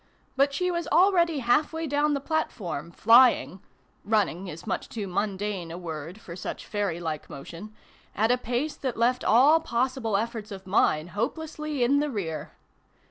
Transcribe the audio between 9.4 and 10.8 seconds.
possible efforts of